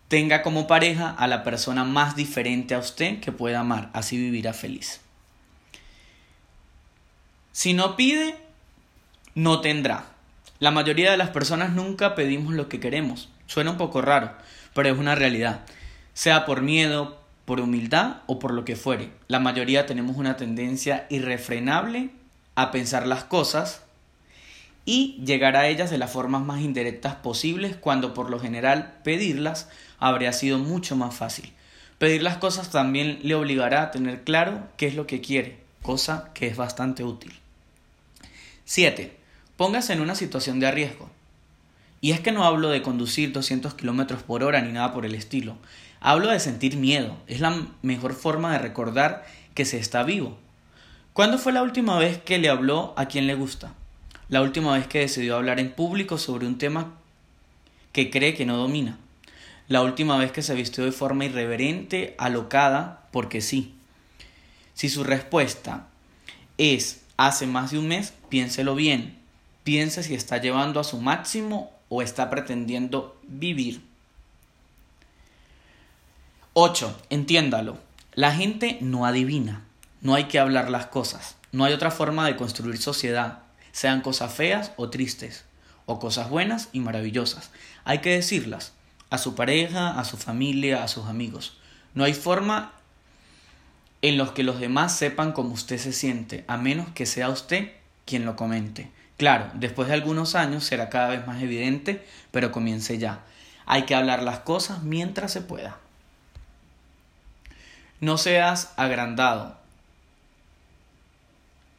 Tenga 0.09 0.43
como 0.43 0.67
pareja 0.67 1.11
a 1.11 1.27
la 1.27 1.45
persona 1.45 1.85
más 1.85 2.17
diferente 2.17 2.75
a 2.75 2.79
usted 2.79 3.21
que 3.21 3.31
pueda 3.31 3.61
amar, 3.61 3.91
así 3.93 4.17
vivirá 4.17 4.53
feliz. 4.53 5.00
Si 7.53 7.75
no 7.75 7.97
pide, 7.97 8.37
no 9.35 9.61
tendrá. 9.61 10.07
La 10.59 10.71
mayoría 10.71 11.11
de 11.11 11.17
las 11.17 11.31
personas 11.31 11.73
nunca 11.73 12.15
pedimos 12.15 12.55
lo 12.55 12.69
que 12.69 12.81
queremos. 12.81 13.29
Suena 13.47 13.73
un 13.73 13.77
poco 13.77 14.00
raro, 14.00 14.33
pero 14.75 14.88
es 14.88 14.99
una 14.99 15.15
realidad. 15.15 15.65
Sea 16.15 16.47
por 16.47 16.62
miedo, 16.62 17.21
por 17.45 17.61
humildad 17.61 18.19
o 18.27 18.38
por 18.38 18.53
lo 18.53 18.65
que 18.65 18.77
fuere. 18.77 19.11
La 19.29 19.41
mayoría 19.41 19.87
tenemos 19.87 20.17
una 20.17 20.37
tendencia 20.37 21.07
irrefrenable 21.11 22.11
a 22.55 22.71
pensar 22.71 23.07
las 23.07 23.25
cosas 23.25 23.83
y 24.85 25.23
llegar 25.25 25.57
a 25.57 25.69
ellas 25.69 25.91
de 25.91 25.99
las 25.99 26.11
formas 26.11 26.43
más 26.43 26.61
indirectas 26.61 27.15
posibles 27.17 27.77
cuando 27.77 28.15
por 28.15 28.31
lo 28.31 28.41
general 28.41 28.99
pedirlas 29.05 29.69
habría 29.99 30.33
sido 30.33 30.59
mucho 30.59 30.97
más 30.97 31.14
fácil. 31.14 31.52
Pedir 31.99 32.23
las 32.23 32.37
cosas 32.37 32.71
también 32.71 33.19
le 33.23 33.35
obligará 33.35 33.83
a 33.83 33.90
tener 33.90 34.23
claro 34.23 34.69
qué 34.76 34.87
es 34.87 34.95
lo 34.95 35.07
que 35.07 35.21
quiere, 35.21 35.59
cosa 35.83 36.31
que 36.33 36.47
es 36.47 36.57
bastante 36.57 37.02
útil. 37.02 37.33
7. 38.64 39.17
Póngase 39.57 39.95
en 39.95 40.00
una 40.00 40.14
situación 40.14 40.61
de 40.61 40.71
riesgo. 40.71 41.11
Y 42.00 42.12
es 42.12 42.21
que 42.21 42.31
no 42.31 42.45
hablo 42.45 42.69
de 42.69 42.83
conducir 42.83 43.33
200 43.33 43.75
km 43.75 44.17
por 44.23 44.45
hora 44.45 44.61
ni 44.61 44.71
nada 44.71 44.95
por 44.95 45.05
el 45.05 45.17
estilo. 45.17 45.57
Hablo 46.00 46.28
de 46.28 46.38
sentir 46.38 46.76
miedo. 46.76 47.17
Es 47.26 47.40
la 47.40 47.67
mejor 47.83 48.14
forma 48.14 48.52
de 48.52 48.59
recordar 48.61 49.26
que 49.55 49.64
se 49.64 49.78
está 49.78 50.05
vivo. 50.05 50.38
¿Cuándo 51.12 51.38
fue 51.38 51.52
la 51.52 51.64
última 51.64 51.99
vez 51.99 52.19
que 52.19 52.38
le 52.38 52.49
habló 52.49 52.95
a 52.97 53.07
quien 53.07 53.26
le 53.26 53.35
gusta? 53.35 53.75
La 54.28 54.43
última 54.43 54.75
vez 54.75 54.87
que 54.87 55.00
decidió 55.00 55.35
hablar 55.35 55.59
en 55.59 55.73
público 55.73 56.19
sobre 56.19 56.47
un 56.47 56.59
tema 56.59 56.95
que 57.90 58.11
cree 58.11 58.35
que 58.35 58.47
no 58.47 58.57
domina 58.57 58.99
la 59.69 59.83
última 59.83 60.17
vez 60.17 60.33
que 60.33 60.43
se 60.43 60.55
vistió 60.55 60.85
de 60.85 60.93
forma 60.93 61.27
irreverente, 61.27 62.15
alocada, 62.19 63.07
porque 63.13 63.41
sí. 63.41 63.75
Si 64.75 64.89
su 64.89 65.05
respuesta 65.05 65.87
es 66.57 67.03
hace 67.17 67.47
más 67.47 67.71
de 67.71 67.79
un 67.79 67.89
mes, 67.89 68.15
piénselo 68.31 68.75
bien. 68.75 69.19
Piense 69.65 70.03
si 70.03 70.15
está 70.15 70.39
llevando 70.39 70.81
a 70.81 70.85
su 70.85 71.01
máximo 71.01 71.71
o 71.89 72.01
está 72.01 72.31
pretendiendo 72.31 73.21
vivir. 73.25 73.83
8. 76.55 77.03
Entiéndalo. 77.11 77.79
La 78.15 78.35
gente 78.35 78.79
no 78.81 79.05
adivina. 79.05 79.65
No 80.01 80.15
hay 80.15 80.25
que 80.25 80.39
hablar 80.39 80.71
las 80.71 80.87
cosas. 80.87 81.37
No 81.53 81.65
hay 81.65 81.73
otra 81.73 81.91
forma 81.91 82.27
de 82.27 82.37
construir 82.37 82.79
sociedad, 82.79 83.41
sean 83.73 84.03
cosas 84.03 84.35
feas 84.35 84.73
o 84.77 84.91
tristes, 84.91 85.45
o 85.87 85.99
cosas 85.99 86.29
buenas 86.29 86.69
y 86.73 86.81
maravillosas. 86.81 87.51
Hay 87.85 87.99
que 87.99 88.11
decirlas 88.11 88.73
a 89.11 89.19
su 89.19 89.35
pareja, 89.35 89.99
a 89.99 90.05
su 90.05 90.17
familia, 90.17 90.83
a 90.83 90.88
sus 90.88 91.07
amigos. 91.07 91.57
No 91.95 92.05
hay 92.05 92.15
forma 92.15 92.73
en 94.03 94.17
los 94.17 94.33
que 94.33 94.43
los 94.43 94.61
demás 94.61 94.97
sepan 94.97 95.33
cómo 95.33 95.55
usted 95.55 95.79
se 95.79 95.93
siente, 95.93 96.45
a 96.47 96.57
menos 96.57 96.88
que 96.91 97.07
sea 97.07 97.29
usted 97.29 97.73
quien 98.05 98.25
lo 98.25 98.37
comente. 98.37 98.91
Claro, 99.17 99.50
después 99.55 99.88
de 99.88 99.95
algunos 99.95 100.35
años 100.37 100.65
será 100.65 100.88
cada 100.88 101.09
vez 101.09 101.27
más 101.27 101.43
evidente, 101.43 102.07
pero 102.31 102.53
comience 102.53 102.99
ya. 102.99 103.25
Hay 103.67 103.83
que 103.83 103.95
hablar 103.95 104.23
las 104.23 104.41
cosas 104.41 104.83
mientras 104.83 105.33
se 105.33 105.41
pueda. 105.41 105.79
No 108.00 108.17
seas 108.17 108.73
agrandado. 108.77 109.59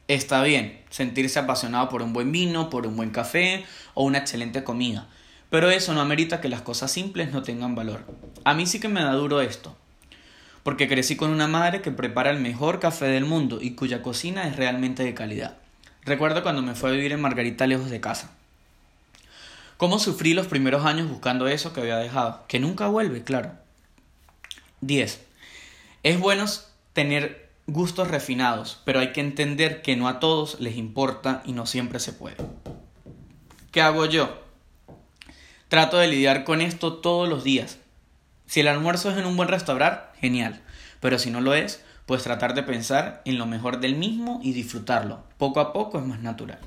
Está 0.06 0.42
bien 0.42 0.78
sentirse 0.90 1.38
apasionado 1.38 1.88
por 1.88 2.02
un 2.02 2.12
buen 2.12 2.30
vino, 2.30 2.68
por 2.68 2.86
un 2.86 2.96
buen 2.96 3.10
café 3.10 3.64
o 3.94 4.04
una 4.04 4.18
excelente 4.18 4.62
comida, 4.62 5.06
pero 5.50 5.70
eso 5.70 5.92
no 5.92 6.00
amerita 6.00 6.40
que 6.40 6.48
las 6.48 6.62
cosas 6.62 6.90
simples 6.90 7.32
no 7.32 7.42
tengan 7.42 7.74
valor. 7.74 8.04
A 8.44 8.54
mí 8.54 8.66
sí 8.66 8.80
que 8.80 8.88
me 8.88 9.02
da 9.02 9.12
duro 9.12 9.40
esto, 9.40 9.76
porque 10.62 10.88
crecí 10.88 11.16
con 11.16 11.30
una 11.30 11.48
madre 11.48 11.82
que 11.82 11.90
prepara 11.90 12.30
el 12.30 12.40
mejor 12.40 12.80
café 12.80 13.06
del 13.06 13.24
mundo 13.24 13.58
y 13.60 13.72
cuya 13.72 14.02
cocina 14.02 14.46
es 14.46 14.56
realmente 14.56 15.02
de 15.02 15.14
calidad. 15.14 15.56
Recuerdo 16.04 16.42
cuando 16.42 16.62
me 16.62 16.74
fue 16.74 16.90
a 16.90 16.92
vivir 16.92 17.12
en 17.12 17.20
Margarita 17.20 17.66
lejos 17.66 17.90
de 17.90 18.00
casa. 18.00 18.32
Cómo 19.76 19.98
sufrí 19.98 20.34
los 20.34 20.46
primeros 20.46 20.84
años 20.84 21.08
buscando 21.08 21.48
eso 21.48 21.72
que 21.72 21.80
había 21.80 21.96
dejado, 21.96 22.44
que 22.48 22.60
nunca 22.60 22.86
vuelve, 22.86 23.24
claro. 23.24 23.52
10. 24.82 25.20
Es 26.02 26.18
bueno 26.18 26.46
tener 26.92 27.50
gustos 27.66 28.08
refinados, 28.08 28.80
pero 28.84 29.00
hay 29.00 29.12
que 29.12 29.20
entender 29.20 29.82
que 29.82 29.96
no 29.96 30.08
a 30.08 30.20
todos 30.20 30.60
les 30.60 30.76
importa 30.76 31.42
y 31.44 31.52
no 31.52 31.66
siempre 31.66 32.00
se 32.00 32.12
puede. 32.12 32.36
¿Qué 33.70 33.80
hago 33.80 34.06
yo? 34.06 34.49
Trato 35.70 35.98
de 35.98 36.08
lidiar 36.08 36.42
con 36.42 36.62
esto 36.62 36.94
todos 36.94 37.28
los 37.28 37.44
días. 37.44 37.78
Si 38.46 38.58
el 38.58 38.66
almuerzo 38.66 39.12
es 39.12 39.16
en 39.16 39.24
un 39.24 39.36
buen 39.36 39.48
restaurante, 39.48 40.02
genial. 40.20 40.60
Pero 40.98 41.16
si 41.16 41.30
no 41.30 41.40
lo 41.40 41.54
es, 41.54 41.80
pues 42.06 42.24
tratar 42.24 42.54
de 42.54 42.64
pensar 42.64 43.22
en 43.24 43.38
lo 43.38 43.46
mejor 43.46 43.78
del 43.78 43.94
mismo 43.94 44.40
y 44.42 44.52
disfrutarlo. 44.52 45.22
Poco 45.38 45.60
a 45.60 45.72
poco 45.72 46.00
es 46.00 46.04
más 46.04 46.18
natural. 46.18 46.58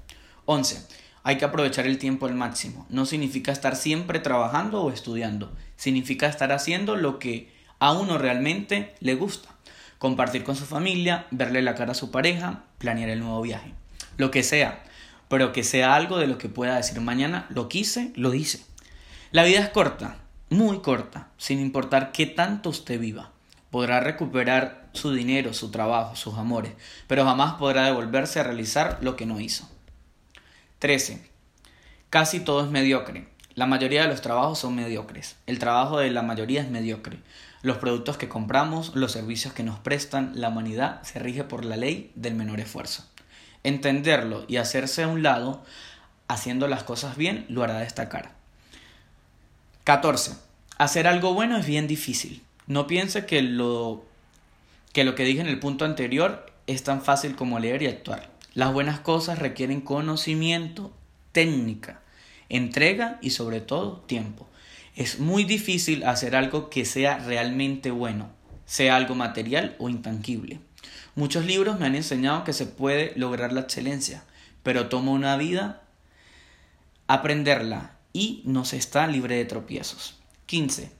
11. 0.45 0.87
Hay 1.23 1.37
que 1.37 1.43
aprovechar 1.43 1.85
el 1.85 1.97
tiempo 1.97 2.27
al 2.27 2.35
máximo. 2.35 2.87
No 2.87 3.05
significa 3.05 3.51
estar 3.51 3.75
siempre 3.75 4.19
trabajando 4.19 4.81
o 4.81 4.89
estudiando. 4.89 5.51
Significa 5.75 6.27
estar 6.27 6.53
haciendo 6.53 6.95
lo 6.95 7.19
que 7.19 7.51
a 7.79 7.91
uno 7.91 8.17
realmente 8.17 8.95
le 9.01 9.15
gusta. 9.15 9.49
Compartir 9.97 10.45
con 10.45 10.55
su 10.55 10.63
familia, 10.63 11.27
verle 11.29 11.61
la 11.61 11.75
cara 11.75 11.91
a 11.91 11.95
su 11.95 12.09
pareja, 12.09 12.63
planear 12.77 13.09
el 13.09 13.19
nuevo 13.19 13.41
viaje. 13.41 13.73
Lo 14.15 14.31
que 14.31 14.43
sea, 14.43 14.81
pero 15.27 15.51
que 15.51 15.65
sea 15.65 15.93
algo 15.93 16.19
de 16.19 16.27
lo 16.27 16.37
que 16.37 16.47
pueda 16.47 16.77
decir 16.77 17.01
mañana, 17.01 17.47
lo 17.49 17.67
quise, 17.67 18.13
lo 18.15 18.33
hice. 18.33 18.63
La 19.33 19.43
vida 19.43 19.61
es 19.61 19.69
corta, 19.69 20.17
muy 20.51 20.81
corta, 20.81 21.29
sin 21.39 21.59
importar 21.59 22.11
qué 22.11 22.27
tanto 22.27 22.69
usted 22.69 22.99
viva. 22.99 23.31
Podrá 23.71 23.99
recuperar 23.99 24.89
su 24.93 25.11
dinero, 25.11 25.55
su 25.55 25.71
trabajo, 25.71 26.15
sus 26.15 26.37
amores, 26.37 26.73
pero 27.07 27.25
jamás 27.25 27.53
podrá 27.53 27.85
devolverse 27.85 28.39
a 28.39 28.43
realizar 28.43 28.99
lo 29.01 29.15
que 29.15 29.25
no 29.25 29.39
hizo. 29.39 29.67
13. 30.77 31.27
Casi 32.11 32.41
todo 32.41 32.63
es 32.63 32.69
mediocre. 32.69 33.27
La 33.55 33.65
mayoría 33.65 34.03
de 34.03 34.09
los 34.09 34.21
trabajos 34.21 34.59
son 34.59 34.75
mediocres. 34.75 35.35
El 35.47 35.57
trabajo 35.57 35.97
de 35.97 36.11
la 36.11 36.21
mayoría 36.21 36.61
es 36.61 36.69
mediocre. 36.69 37.17
Los 37.63 37.77
productos 37.77 38.17
que 38.17 38.29
compramos, 38.29 38.95
los 38.95 39.13
servicios 39.13 39.51
que 39.51 39.63
nos 39.63 39.79
prestan, 39.79 40.33
la 40.35 40.49
humanidad 40.49 41.01
se 41.01 41.17
rige 41.17 41.43
por 41.43 41.65
la 41.65 41.75
ley 41.75 42.11
del 42.13 42.35
menor 42.35 42.59
esfuerzo. 42.59 43.09
Entenderlo 43.63 44.45
y 44.47 44.57
hacerse 44.57 45.01
a 45.01 45.07
un 45.07 45.23
lado, 45.23 45.63
haciendo 46.27 46.67
las 46.67 46.83
cosas 46.83 47.17
bien, 47.17 47.47
lo 47.49 47.63
hará 47.63 47.79
destacar. 47.79 48.42
14. 49.83 50.37
Hacer 50.77 51.07
algo 51.07 51.33
bueno 51.33 51.57
es 51.57 51.65
bien 51.65 51.87
difícil. 51.87 52.41
No 52.67 52.87
piense 52.87 53.25
que 53.25 53.41
lo 53.41 54.05
que 54.93 55.03
lo 55.03 55.13
que 55.13 55.25
dije 55.25 55.41
en 55.41 55.47
el 55.47 55.59
punto 55.59 55.83
anterior 55.83 56.45
es 56.67 56.83
tan 56.83 57.01
fácil 57.01 57.35
como 57.35 57.59
leer 57.59 57.81
y 57.81 57.87
actuar. 57.87 58.29
Las 58.53 58.71
buenas 58.71 59.01
cosas 59.01 59.39
requieren 59.39 59.81
conocimiento, 59.81 60.93
técnica, 61.33 61.99
entrega 62.47 63.19
y 63.21 63.31
sobre 63.31 63.59
todo 63.59 63.97
tiempo. 64.07 64.47
Es 64.95 65.19
muy 65.19 65.43
difícil 65.43 66.05
hacer 66.05 66.35
algo 66.35 66.69
que 66.69 66.85
sea 66.85 67.17
realmente 67.17 67.91
bueno, 67.91 68.29
sea 68.65 68.95
algo 68.95 69.15
material 69.15 69.75
o 69.79 69.89
intangible. 69.89 70.59
Muchos 71.15 71.45
libros 71.45 71.77
me 71.77 71.87
han 71.87 71.95
enseñado 71.95 72.45
que 72.45 72.53
se 72.53 72.67
puede 72.67 73.11
lograr 73.17 73.51
la 73.51 73.61
excelencia, 73.61 74.23
pero 74.61 74.87
toma 74.87 75.11
una 75.11 75.35
vida 75.35 75.81
aprenderla 77.07 77.92
y 78.13 78.43
no 78.45 78.63
se 78.63 78.77
está 78.77 79.07
libre 79.07 79.35
de 79.35 79.45
tropiezos. 79.45 80.19
15. 80.45 80.91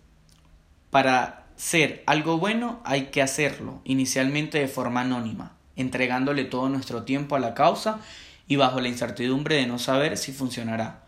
Para 0.89 1.45
ser 1.55 2.03
algo 2.07 2.37
bueno 2.39 2.81
hay 2.83 3.05
que 3.05 3.21
hacerlo, 3.21 3.81
inicialmente 3.83 4.59
de 4.59 4.67
forma 4.67 5.01
anónima, 5.01 5.53
entregándole 5.75 6.43
todo 6.43 6.69
nuestro 6.69 7.03
tiempo 7.03 7.35
a 7.35 7.39
la 7.39 7.53
causa 7.53 7.99
y 8.47 8.55
bajo 8.55 8.81
la 8.81 8.89
incertidumbre 8.89 9.55
de 9.55 9.67
no 9.67 9.79
saber 9.79 10.17
si 10.17 10.33
funcionará. 10.33 11.03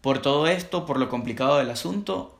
Por 0.00 0.20
todo 0.20 0.46
esto, 0.46 0.86
por 0.86 0.98
lo 0.98 1.08
complicado 1.08 1.58
del 1.58 1.70
asunto, 1.70 2.38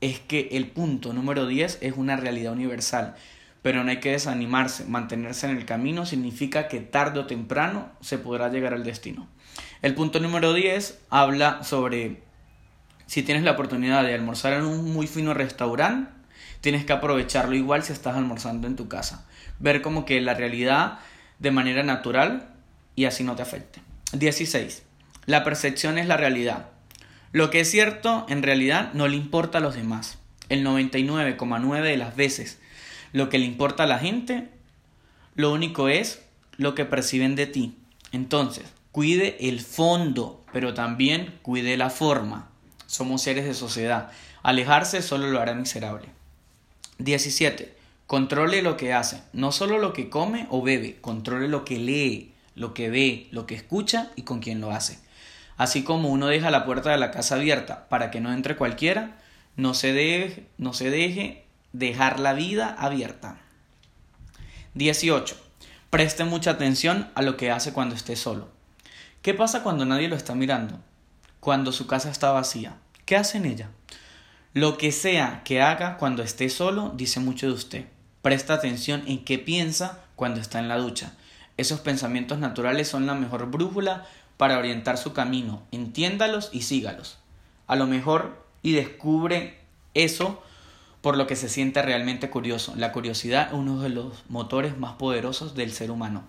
es 0.00 0.20
que 0.20 0.50
el 0.52 0.68
punto 0.68 1.12
número 1.12 1.46
10 1.46 1.78
es 1.80 1.94
una 1.96 2.16
realidad 2.16 2.52
universal, 2.52 3.16
pero 3.62 3.82
no 3.82 3.90
hay 3.90 3.98
que 3.98 4.12
desanimarse, 4.12 4.84
mantenerse 4.84 5.50
en 5.50 5.56
el 5.56 5.64
camino 5.64 6.06
significa 6.06 6.68
que 6.68 6.80
tarde 6.80 7.20
o 7.20 7.26
temprano 7.26 7.90
se 8.00 8.18
podrá 8.18 8.48
llegar 8.48 8.72
al 8.72 8.84
destino. 8.84 9.26
El 9.82 9.94
punto 9.94 10.20
número 10.20 10.52
10 10.54 11.00
habla 11.10 11.64
sobre 11.64 12.22
si 13.08 13.24
tienes 13.24 13.42
la 13.42 13.50
oportunidad 13.50 14.04
de 14.04 14.14
almorzar 14.14 14.52
en 14.52 14.64
un 14.64 14.92
muy 14.92 15.08
fino 15.08 15.34
restaurante, 15.34 16.12
tienes 16.60 16.84
que 16.84 16.92
aprovecharlo 16.92 17.56
igual 17.56 17.82
si 17.82 17.92
estás 17.92 18.16
almorzando 18.16 18.68
en 18.68 18.76
tu 18.76 18.86
casa. 18.86 19.26
Ver 19.58 19.82
como 19.82 20.04
que 20.04 20.20
la 20.20 20.34
realidad 20.34 21.00
de 21.40 21.50
manera 21.50 21.82
natural 21.82 22.50
y 22.94 23.06
así 23.06 23.24
no 23.24 23.34
te 23.34 23.42
afecte. 23.42 23.80
16. 24.12 24.84
La 25.26 25.42
percepción 25.42 25.98
es 25.98 26.06
la 26.06 26.16
realidad. 26.16 26.68
Lo 27.32 27.50
que 27.50 27.60
es 27.60 27.70
cierto 27.70 28.24
en 28.28 28.44
realidad 28.44 28.92
no 28.92 29.08
le 29.08 29.16
importa 29.16 29.58
a 29.58 29.60
los 29.60 29.74
demás. 29.74 30.18
El 30.48 30.64
99,9 30.64 31.82
de 31.82 31.96
las 31.96 32.14
veces 32.14 32.60
lo 33.12 33.28
que 33.28 33.38
le 33.38 33.46
importa 33.46 33.84
a 33.84 33.86
la 33.86 33.98
gente, 33.98 34.48
lo 35.34 35.52
único 35.52 35.88
es 35.88 36.22
lo 36.56 36.74
que 36.74 36.84
perciben 36.84 37.36
de 37.36 37.46
ti. 37.46 37.74
Entonces, 38.12 38.64
cuide 38.92 39.48
el 39.48 39.60
fondo, 39.60 40.44
pero 40.52 40.74
también 40.74 41.38
cuide 41.42 41.76
la 41.76 41.90
forma. 41.90 42.47
Somos 42.88 43.20
seres 43.20 43.44
de 43.44 43.52
sociedad. 43.52 44.10
Alejarse 44.42 45.02
solo 45.02 45.28
lo 45.28 45.42
hará 45.42 45.52
miserable. 45.52 46.08
17. 46.96 47.76
Controle 48.06 48.62
lo 48.62 48.78
que 48.78 48.94
hace, 48.94 49.22
no 49.34 49.52
solo 49.52 49.76
lo 49.76 49.92
que 49.92 50.08
come 50.08 50.46
o 50.48 50.62
bebe, 50.62 50.96
controle 51.02 51.48
lo 51.48 51.66
que 51.66 51.78
lee, 51.78 52.32
lo 52.54 52.72
que 52.72 52.88
ve, 52.88 53.28
lo 53.30 53.44
que 53.44 53.54
escucha 53.54 54.10
y 54.16 54.22
con 54.22 54.40
quién 54.40 54.62
lo 54.62 54.70
hace. 54.70 54.98
Así 55.58 55.84
como 55.84 56.08
uno 56.08 56.28
deja 56.28 56.50
la 56.50 56.64
puerta 56.64 56.90
de 56.90 56.96
la 56.96 57.10
casa 57.10 57.34
abierta 57.34 57.90
para 57.90 58.10
que 58.10 58.22
no 58.22 58.32
entre 58.32 58.56
cualquiera, 58.56 59.18
no 59.54 59.74
se 59.74 59.92
deje, 59.92 60.46
no 60.56 60.72
se 60.72 60.88
deje 60.88 61.44
dejar 61.74 62.18
la 62.18 62.32
vida 62.32 62.74
abierta. 62.78 63.36
18. 64.72 65.36
Preste 65.90 66.24
mucha 66.24 66.52
atención 66.52 67.10
a 67.14 67.20
lo 67.20 67.36
que 67.36 67.50
hace 67.50 67.74
cuando 67.74 67.94
esté 67.94 68.16
solo. 68.16 68.48
¿Qué 69.20 69.34
pasa 69.34 69.62
cuando 69.62 69.84
nadie 69.84 70.08
lo 70.08 70.16
está 70.16 70.34
mirando? 70.34 70.80
Cuando 71.40 71.72
su 71.72 71.86
casa 71.86 72.10
está 72.10 72.32
vacía. 72.32 72.76
¿Qué 73.04 73.16
hace 73.16 73.38
en 73.38 73.46
ella? 73.46 73.70
Lo 74.54 74.76
que 74.76 74.92
sea 74.92 75.42
que 75.44 75.62
haga 75.62 75.96
cuando 75.98 76.22
esté 76.22 76.48
solo 76.48 76.92
dice 76.96 77.20
mucho 77.20 77.46
de 77.46 77.52
usted. 77.52 77.86
Presta 78.22 78.54
atención 78.54 79.04
en 79.06 79.24
qué 79.24 79.38
piensa 79.38 80.00
cuando 80.16 80.40
está 80.40 80.58
en 80.58 80.68
la 80.68 80.78
ducha. 80.78 81.14
Esos 81.56 81.80
pensamientos 81.80 82.38
naturales 82.38 82.88
son 82.88 83.06
la 83.06 83.14
mejor 83.14 83.50
brújula 83.50 84.06
para 84.36 84.58
orientar 84.58 84.98
su 84.98 85.12
camino. 85.12 85.62
Entiéndalos 85.70 86.50
y 86.52 86.62
sígalos. 86.62 87.18
A 87.66 87.76
lo 87.76 87.86
mejor 87.86 88.44
y 88.62 88.72
descubre 88.72 89.58
eso 89.94 90.42
por 91.00 91.16
lo 91.16 91.26
que 91.26 91.36
se 91.36 91.48
siente 91.48 91.82
realmente 91.82 92.30
curioso. 92.30 92.74
La 92.76 92.92
curiosidad 92.92 93.48
es 93.48 93.52
uno 93.54 93.80
de 93.80 93.88
los 93.88 94.24
motores 94.28 94.76
más 94.76 94.94
poderosos 94.94 95.54
del 95.54 95.72
ser 95.72 95.90
humano. 95.90 96.24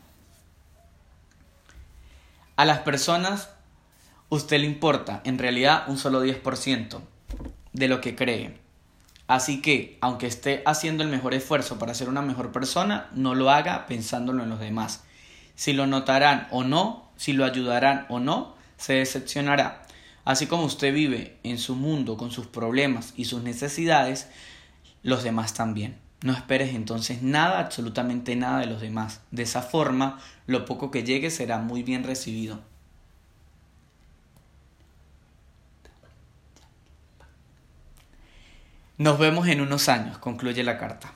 A 2.55 2.65
las 2.65 2.79
personas 2.79 3.49
usted 4.29 4.59
le 4.59 4.67
importa 4.67 5.21
en 5.25 5.37
realidad 5.37 5.83
un 5.87 5.97
solo 5.97 6.23
10% 6.23 6.99
de 7.73 7.87
lo 7.87 8.01
que 8.01 8.15
cree. 8.15 8.59
Así 9.27 9.61
que, 9.61 9.97
aunque 10.01 10.27
esté 10.27 10.63
haciendo 10.65 11.03
el 11.03 11.09
mejor 11.09 11.33
esfuerzo 11.33 11.77
para 11.77 11.93
ser 11.93 12.09
una 12.09 12.21
mejor 12.21 12.51
persona, 12.51 13.09
no 13.13 13.35
lo 13.35 13.51
haga 13.51 13.85
pensándolo 13.85 14.43
en 14.43 14.49
los 14.49 14.59
demás. 14.59 15.03
Si 15.55 15.73
lo 15.73 15.85
notarán 15.85 16.47
o 16.51 16.63
no, 16.63 17.11
si 17.15 17.33
lo 17.33 17.45
ayudarán 17.45 18.05
o 18.09 18.19
no, 18.19 18.55
se 18.77 18.93
decepcionará. 18.93 19.83
Así 20.25 20.47
como 20.47 20.63
usted 20.63 20.93
vive 20.93 21.37
en 21.43 21.57
su 21.57 21.75
mundo 21.75 22.17
con 22.17 22.31
sus 22.31 22.47
problemas 22.47 23.13
y 23.17 23.25
sus 23.25 23.43
necesidades, 23.43 24.29
los 25.03 25.23
demás 25.23 25.53
también. 25.53 25.97
No 26.21 26.33
esperes 26.33 26.73
entonces 26.75 27.21
nada, 27.21 27.59
absolutamente 27.59 28.35
nada 28.35 28.59
de 28.59 28.65
los 28.65 28.81
demás. 28.81 29.21
De 29.31 29.43
esa 29.43 29.61
forma, 29.61 30.19
lo 30.47 30.65
poco 30.65 30.91
que 30.91 31.03
llegue 31.03 31.29
será 31.29 31.59
muy 31.59 31.83
bien 31.83 32.03
recibido. 32.03 32.59
Nos 38.99 39.17
vemos 39.17 39.47
en 39.47 39.61
unos 39.61 39.87
años, 39.87 40.17
concluye 40.17 40.61
la 40.61 40.77
carta. 40.77 41.13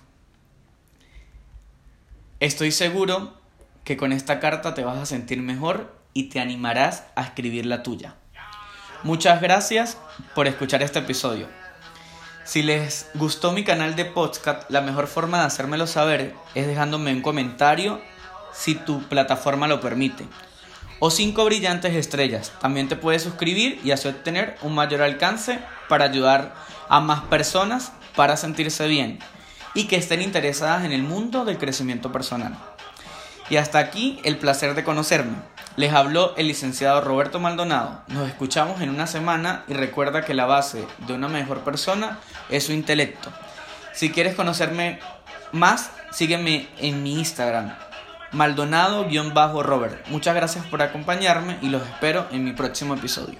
Estoy 2.39 2.71
seguro 2.71 3.33
que 3.83 3.97
con 3.97 4.13
esta 4.13 4.39
carta 4.39 4.73
te 4.73 4.85
vas 4.85 4.97
a 4.97 5.05
sentir 5.05 5.41
mejor 5.41 5.93
y 6.13 6.29
te 6.29 6.39
animarás 6.39 7.03
a 7.17 7.23
escribir 7.23 7.65
la 7.65 7.83
tuya. 7.83 8.15
Muchas 9.03 9.41
gracias 9.41 9.97
por 10.33 10.47
escuchar 10.47 10.81
este 10.81 10.99
episodio. 10.99 11.49
Si 12.45 12.63
les 12.63 13.09
gustó 13.15 13.51
mi 13.51 13.65
canal 13.65 13.97
de 13.97 14.05
podcast, 14.05 14.71
la 14.71 14.79
mejor 14.79 15.07
forma 15.07 15.39
de 15.41 15.47
hacérmelo 15.47 15.85
saber 15.85 16.35
es 16.55 16.65
dejándome 16.65 17.11
un 17.11 17.21
comentario 17.21 17.99
si 18.53 18.75
tu 18.75 19.03
plataforma 19.09 19.67
lo 19.67 19.81
permite. 19.81 20.25
O 21.05 21.09
cinco 21.09 21.43
brillantes 21.43 21.95
estrellas. 21.95 22.53
También 22.61 22.87
te 22.87 22.95
puedes 22.95 23.23
suscribir 23.23 23.77
y 23.83 23.91
así 23.91 24.07
obtener 24.07 24.55
un 24.61 24.73
mayor 24.73 25.01
alcance 25.01 25.59
para 25.89 26.05
ayudar 26.05 26.55
a 26.87 27.01
más 27.01 27.23
personas 27.23 27.91
para 28.15 28.37
sentirse 28.37 28.87
bien 28.87 29.19
y 29.73 29.87
que 29.87 29.97
estén 29.97 30.21
interesadas 30.21 30.85
en 30.85 30.93
el 30.93 31.03
mundo 31.03 31.43
del 31.43 31.57
crecimiento 31.57 32.13
personal. 32.13 32.55
Y 33.49 33.57
hasta 33.57 33.79
aquí 33.79 34.21
el 34.23 34.37
placer 34.37 34.75
de 34.75 34.85
conocerme. 34.85 35.35
Les 35.75 35.91
habló 35.91 36.33
el 36.37 36.47
licenciado 36.47 37.01
Roberto 37.01 37.37
Maldonado. 37.37 38.01
Nos 38.07 38.29
escuchamos 38.29 38.79
en 38.79 38.89
una 38.89 39.05
semana 39.05 39.65
y 39.67 39.73
recuerda 39.73 40.23
que 40.23 40.33
la 40.33 40.45
base 40.45 40.87
de 40.99 41.13
una 41.13 41.27
mejor 41.27 41.65
persona 41.65 42.19
es 42.47 42.63
su 42.63 42.71
intelecto. 42.71 43.29
Si 43.91 44.09
quieres 44.09 44.35
conocerme 44.35 44.99
más, 45.51 45.91
sígueme 46.13 46.69
en 46.77 47.03
mi 47.03 47.19
Instagram, 47.19 47.75
Maldonado-Robert. 48.33 50.07
Muchas 50.07 50.35
gracias 50.35 50.65
por 50.65 50.81
acompañarme 50.81 51.57
y 51.61 51.69
los 51.69 51.81
espero 51.83 52.27
en 52.31 52.43
mi 52.43 52.53
próximo 52.53 52.95
episodio. 52.95 53.39